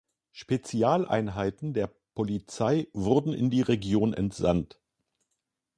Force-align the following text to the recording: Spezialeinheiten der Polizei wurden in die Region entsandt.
Spezialeinheiten 0.31 1.75
der 1.75 1.87
Polizei 2.15 2.87
wurden 2.91 3.33
in 3.35 3.51
die 3.51 3.61
Region 3.61 4.15
entsandt. 4.15 4.79